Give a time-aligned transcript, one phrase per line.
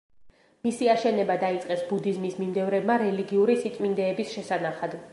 [0.67, 5.03] მისი აშენება დაიწყეს ბუდიზმის მიმდევრებმა რელიგიური სიწმინდეების შესანახად.